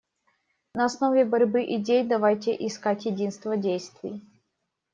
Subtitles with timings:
[0.73, 4.23] На основе борьбы идей давайте искать единство действий.